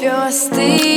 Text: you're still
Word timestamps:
you're 0.00 0.30
still 0.30 0.89